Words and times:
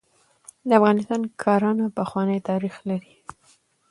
د 0.67 0.69
افغانستان 0.79 1.21
کرهڼه 1.41 1.85
پخوانی 1.97 2.39
تاریخ 2.49 2.75
لري. 2.89 3.13